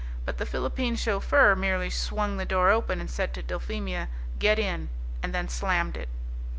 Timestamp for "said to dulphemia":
3.07-4.09